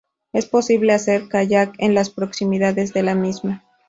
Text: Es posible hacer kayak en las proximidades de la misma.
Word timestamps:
Es 0.33 0.47
posible 0.47 0.93
hacer 0.93 1.27
kayak 1.27 1.75
en 1.77 1.93
las 1.93 2.09
proximidades 2.09 2.91
de 2.91 3.03
la 3.03 3.13
misma. 3.13 3.63